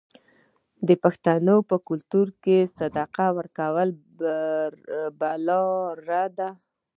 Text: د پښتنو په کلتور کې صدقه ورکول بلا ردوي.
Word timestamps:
د 0.87 0.89
پښتنو 1.03 1.55
په 1.69 1.75
کلتور 1.87 2.27
کې 2.43 2.57
صدقه 2.79 3.25
ورکول 3.37 3.89
بلا 5.19 5.63
ردوي. 6.07 6.49